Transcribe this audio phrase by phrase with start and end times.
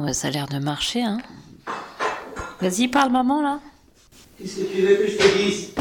[0.00, 1.18] Ouais, ça a l'air de marcher, hein.
[2.60, 3.58] Vas-y, parle, maman, là.
[4.38, 5.74] Qu'est-ce que tu veux que je te dise?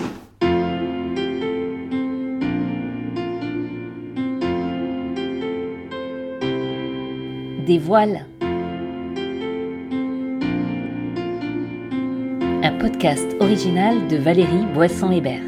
[7.66, 8.26] Des voiles.
[12.64, 15.44] Un podcast original de Valérie Boisson-Hébert.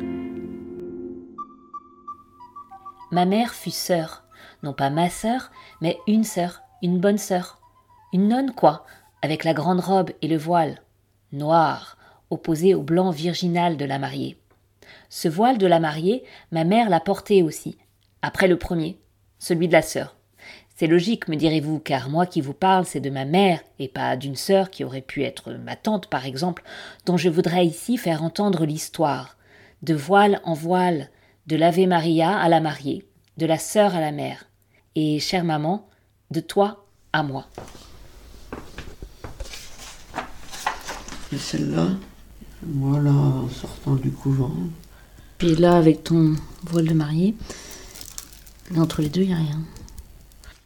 [3.12, 4.24] Ma mère fut sœur,
[4.62, 5.50] non pas ma sœur,
[5.82, 7.59] mais une sœur, une bonne sœur.
[8.12, 8.86] Une nonne, quoi,
[9.22, 10.82] avec la grande robe et le voile,
[11.32, 11.98] noir,
[12.30, 14.38] opposé au blanc virginal de la mariée.
[15.10, 17.78] Ce voile de la mariée, ma mère l'a porté aussi,
[18.22, 19.00] après le premier,
[19.38, 20.16] celui de la sœur.
[20.76, 24.16] C'est logique, me direz-vous, car moi qui vous parle, c'est de ma mère, et pas
[24.16, 26.64] d'une sœur qui aurait pu être ma tante, par exemple,
[27.06, 29.38] dont je voudrais ici faire entendre l'histoire.
[29.84, 31.10] De voile en voile,
[31.48, 33.06] de l'Ave Maria à la mariée,
[33.38, 34.46] de la sœur à la mère.
[34.96, 35.88] Et, chère maman,
[36.32, 37.46] de toi à moi.
[41.32, 41.90] Et celle-là,
[42.64, 44.54] voilà, en sortant du couvent.
[45.38, 47.36] Puis là, avec ton voile de mariée,
[48.78, 49.62] entre les deux, il n'y a rien.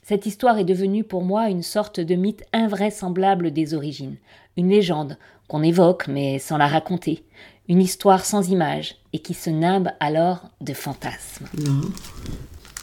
[0.03, 4.17] Cette histoire est devenue pour moi une sorte de mythe invraisemblable des origines,
[4.57, 7.23] une légende qu'on évoque mais sans la raconter,
[7.69, 11.45] une histoire sans image et qui se nimbe alors de fantasmes.
[11.57, 11.81] Non.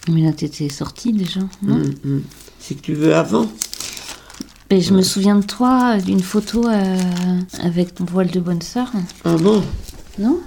[0.08, 1.82] Mais là, t'étais sortie déjà, non?
[2.04, 2.22] Hum.
[2.58, 3.46] C'est que tu veux avant
[4.70, 6.96] Mais je me souviens de toi, d'une photo euh,
[7.60, 8.92] avec ton voile de bonne sœur.
[9.24, 9.64] Ah bon?
[10.16, 10.38] Non?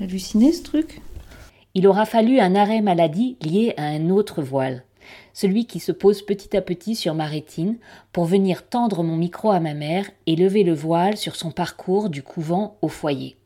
[0.00, 1.00] Halluciné ce truc?
[1.74, 4.84] Il aura fallu un arrêt maladie lié à un autre voile,
[5.34, 7.78] celui qui se pose petit à petit sur ma rétine
[8.12, 12.08] pour venir tendre mon micro à ma mère et lever le voile sur son parcours
[12.08, 13.36] du couvent au foyer.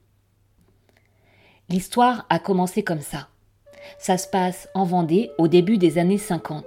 [1.70, 3.28] L'histoire a commencé comme ça.
[3.98, 6.64] Ça se passe en Vendée au début des années 50.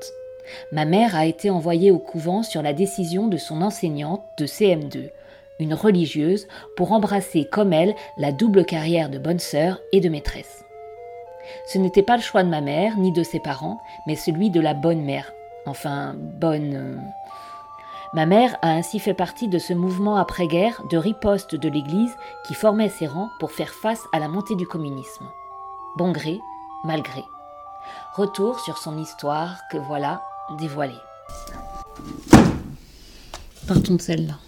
[0.72, 5.12] Ma mère a été envoyée au couvent sur la décision de son enseignante de CM2,
[5.60, 10.64] une religieuse, pour embrasser comme elle la double carrière de bonne sœur et de maîtresse.
[11.66, 14.60] Ce n'était pas le choix de ma mère ni de ses parents, mais celui de
[14.60, 15.32] la bonne mère.
[15.66, 16.76] Enfin, bonne.
[16.76, 16.98] euh.
[18.14, 22.54] Ma mère a ainsi fait partie de ce mouvement après-guerre de riposte de l'Église qui
[22.54, 25.28] formait ses rangs pour faire face à la montée du communisme.
[25.98, 26.40] Bon gré,
[26.86, 27.24] mal gré.
[28.14, 30.22] Retour sur son histoire que voilà
[30.56, 30.94] dévoilée.
[33.68, 34.40] Partons de celle-là.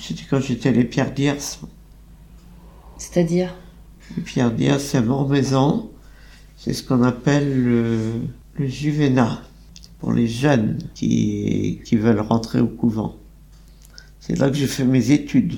[0.00, 1.38] C'était quand j'étais les Pierres d'Hiers.
[2.98, 3.54] C'est-à-dire
[4.16, 5.90] Les Pierres d'Hiers, c'est à Mormaison.
[6.56, 8.12] C'est ce qu'on appelle le,
[8.54, 9.42] le juvénat.
[10.00, 13.16] Pour les jeunes qui, qui veulent rentrer au couvent.
[14.20, 15.54] C'est là que j'ai fait mes études.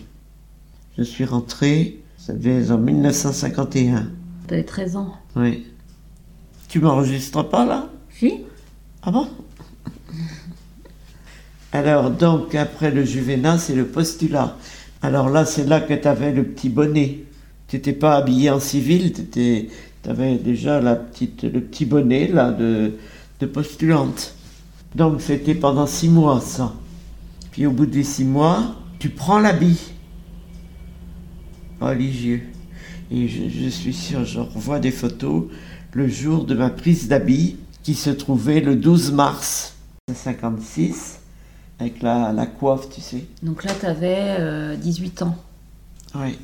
[0.96, 4.10] Je suis rentré, ça devait être en 1951.
[4.46, 5.14] T'avais 13 ans.
[5.34, 5.66] Oui.
[6.68, 7.90] Tu m'enregistres pas là?
[8.10, 8.44] Si
[9.08, 9.28] Ah bon?
[11.70, 14.56] Alors, donc, après le juvénat, c'est le postulat.
[15.00, 17.20] Alors là, c'est là que tu avais le petit bonnet.
[17.68, 19.68] Tu n'étais pas habillé en civil, tu
[20.08, 22.94] avais déjà la petite, le petit bonnet là de,
[23.38, 24.34] de postulante.
[24.96, 26.74] Donc, c'était pendant six mois, ça.
[27.52, 29.92] Puis au bout des six mois, tu prends l'habit
[31.80, 32.42] religieux.
[33.12, 35.44] Et je, je suis sûr, je revois des photos
[35.92, 37.56] le jour de ma prise d'habit
[37.86, 39.74] qui se trouvait le 12 mars
[40.12, 41.20] 56
[41.78, 43.26] avec la, la coiffe, tu sais.
[43.44, 45.36] Donc là, t'avais 18 ans.
[46.16, 46.36] Oui.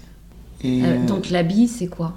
[0.63, 2.13] Et Euh, euh, donc l'habit, c'est quoi?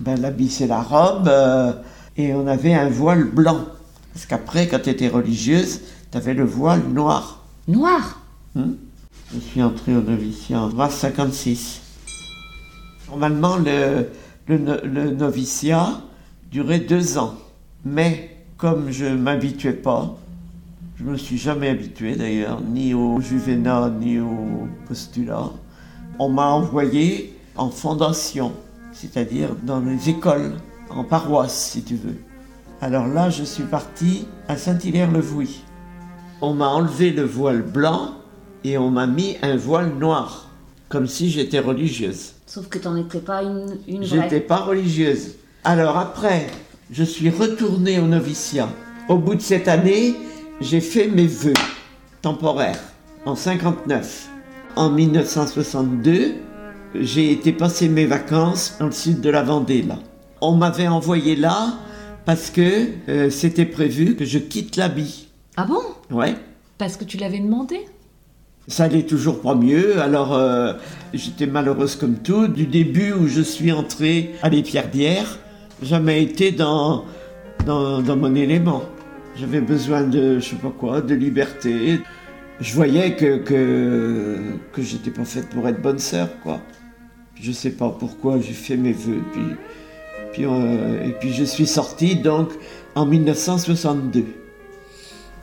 [0.00, 1.74] Ben, l'habit, c'est la robe euh,
[2.16, 3.66] et on avait un voile blanc.
[4.14, 7.44] Parce qu'après, quand tu étais religieuse, tu avais le voile noir.
[7.68, 8.22] Noir?
[8.54, 8.76] Hmm?
[9.34, 11.82] Je suis entré au noviciat en mars 56.
[13.10, 14.08] Normalement, le,
[14.48, 16.00] le, le noviciat
[16.50, 17.34] durait deux ans.
[17.84, 20.16] Mais comme je m'habituais pas,
[20.96, 25.50] je me suis jamais habitué d'ailleurs, ni au juvénat, ni au postulat,
[26.18, 28.52] on m'a envoyé en fondation,
[28.92, 30.52] c'est-à-dire dans les écoles,
[30.90, 32.16] en paroisse si tu veux.
[32.80, 35.60] Alors là, je suis parti à Saint-Hilaire-le-Vouy.
[36.40, 38.14] On m'a enlevé le voile blanc
[38.62, 40.50] et on m'a mis un voile noir,
[40.88, 42.34] comme si j'étais religieuse.
[42.46, 45.36] Sauf que t'en étais pas une, une J'étais pas religieuse.
[45.64, 46.46] Alors après,
[46.90, 48.68] je suis retournée au noviciat.
[49.08, 50.14] Au bout de cette année,
[50.60, 51.54] j'ai fait mes vœux
[52.22, 52.80] temporaires
[53.24, 54.28] en 59.
[54.76, 56.34] En 1962,
[56.94, 59.98] j'ai été passer mes vacances dans le sud de la Vendée là.
[60.40, 61.78] On m'avait envoyé là
[62.24, 65.28] parce que euh, c'était prévu que je quitte l'habit.
[65.56, 65.80] Ah bon?
[66.10, 66.34] Ouais.
[66.78, 67.80] Parce que tu l'avais demandé?
[68.66, 70.72] Ça allait toujours pas mieux, alors euh,
[71.12, 72.48] j'étais malheureuse comme tout.
[72.48, 75.38] Du début où je suis entrée à l'Épierdière,
[75.82, 77.04] jamais été dans,
[77.66, 78.82] dans, dans mon élément.
[79.36, 82.00] J'avais besoin de, je sais pas quoi, de liberté.
[82.60, 84.38] je voyais que, que,
[84.72, 86.60] que j'étais pas faite pour être bonne sœur, quoi.
[87.34, 89.42] Je sais pas pourquoi j'ai fait mes vœux, puis,
[90.32, 92.52] puis, euh, et puis je suis sortie donc
[92.94, 94.24] en 1962.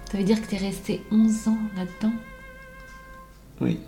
[0.09, 2.15] Ça veut dire que tu es resté 11 ans là-dedans?
[3.61, 3.79] Oui.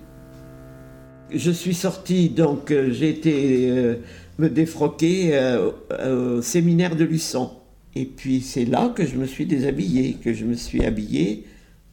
[1.32, 3.96] Je suis sortie, donc euh, j'ai été euh,
[4.40, 5.72] me défroquer euh,
[6.38, 7.52] au séminaire de Luçon.
[7.96, 11.46] Et puis c'est là que je me suis déshabillée, que je me suis habillée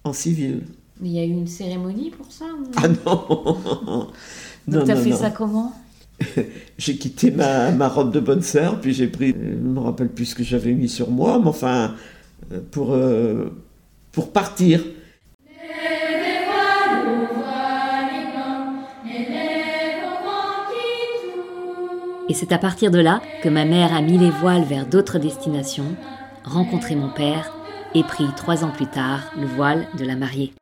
[0.04, 0.62] en civil.
[1.00, 2.70] Mais il y a eu une cérémonie pour ça ou...
[2.76, 4.08] Ah non
[4.68, 5.72] Donc t'as fait ça comment
[6.78, 10.08] J'ai quitté ma, ma, robe de bonne sœur, puis j'ai pris, je ne me rappelle
[10.08, 11.94] plus ce que j'avais mis sur moi, mais enfin,
[12.70, 13.46] pour, euh,
[14.12, 14.84] pour partir.
[22.30, 25.18] Et c'est à partir de là que ma mère a mis les voiles vers d'autres
[25.18, 25.96] destinations,
[26.44, 27.52] rencontré mon père
[27.92, 30.52] et pris trois ans plus tard le voile de la mariée.